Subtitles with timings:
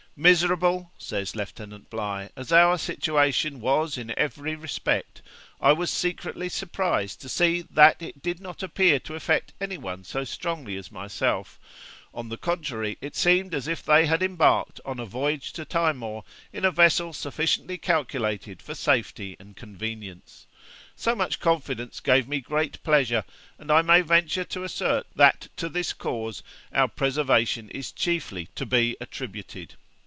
[0.17, 5.21] 'Miserable,' says Lieutenant Bligh, 'as our situation was in every respect,
[5.61, 10.03] I was secretly surprised to see that it did not appear to affect any one
[10.03, 11.57] so strongly as myself;
[12.13, 16.25] on the contrary, it seemed as if they had embarked on a voyage to Timor
[16.51, 20.45] in a vessel sufficiently calculated for safety and convenience.
[20.93, 23.23] So much confidence gave me great pleasure,
[23.57, 26.43] and I may venture to assert that to this cause
[26.73, 29.75] our preservation is chiefly to be attributed.